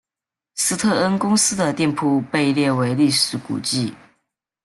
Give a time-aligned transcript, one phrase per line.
[0.55, 3.93] 斯特恩公司的店铺被列为历史古迹。